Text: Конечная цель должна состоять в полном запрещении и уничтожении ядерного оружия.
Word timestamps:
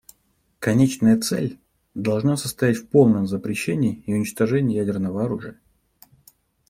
Конечная 0.57 1.19
цель 1.19 1.59
должна 1.93 2.35
состоять 2.35 2.77
в 2.77 2.87
полном 2.89 3.27
запрещении 3.27 4.01
и 4.07 4.15
уничтожении 4.15 4.75
ядерного 4.77 5.25
оружия. 5.25 5.59